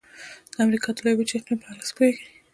د 0.53 0.55
امریکا 0.65 0.89
د 0.95 0.99
لویې 1.05 1.17
وچې 1.17 1.35
د 1.37 1.41
اقلیم 1.41 1.59
په 1.61 1.67
هلکه 1.69 1.85
څه 1.89 1.93
پوهیږئ؟ 1.95 2.25